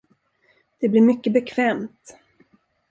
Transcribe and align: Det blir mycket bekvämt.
Det 0.79 0.89
blir 0.89 1.01
mycket 1.01 1.33
bekvämt. 1.33 2.17